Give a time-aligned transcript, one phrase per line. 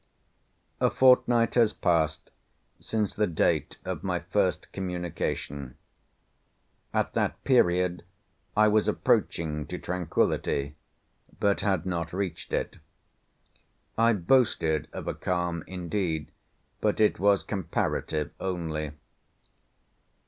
[0.79, 2.31] A fortnight has passed
[2.79, 5.77] since the date of my first communication.
[6.91, 8.03] At that period
[8.57, 10.75] I was approaching to tranquillity,
[11.39, 12.77] but had not reached it.
[13.95, 16.31] I boasted of a calm indeed,
[16.79, 18.93] but it was comparative only.